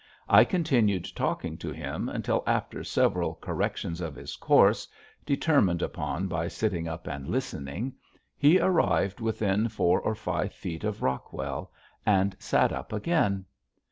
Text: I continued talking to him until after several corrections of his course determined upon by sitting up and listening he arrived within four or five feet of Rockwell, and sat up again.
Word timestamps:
I 0.27 0.45
continued 0.45 1.05
talking 1.15 1.59
to 1.59 1.71
him 1.71 2.09
until 2.09 2.43
after 2.47 2.83
several 2.83 3.35
corrections 3.35 4.01
of 4.01 4.15
his 4.15 4.35
course 4.35 4.87
determined 5.27 5.83
upon 5.83 6.27
by 6.27 6.47
sitting 6.47 6.87
up 6.87 7.05
and 7.05 7.27
listening 7.27 7.93
he 8.35 8.59
arrived 8.59 9.19
within 9.19 9.69
four 9.69 10.01
or 10.01 10.15
five 10.15 10.53
feet 10.55 10.83
of 10.83 11.03
Rockwell, 11.03 11.71
and 12.03 12.35
sat 12.39 12.73
up 12.73 12.91
again. 12.91 13.45